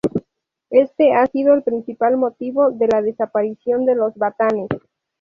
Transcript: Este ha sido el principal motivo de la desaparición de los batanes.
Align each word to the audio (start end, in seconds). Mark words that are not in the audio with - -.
Este 0.71 1.13
ha 1.13 1.27
sido 1.27 1.53
el 1.53 1.61
principal 1.61 2.17
motivo 2.17 2.71
de 2.71 2.87
la 2.87 3.03
desaparición 3.03 3.85
de 3.85 3.93
los 3.93 4.15
batanes. 4.15 4.67